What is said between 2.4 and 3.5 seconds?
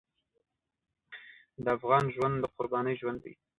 قربانۍ ژوند دی.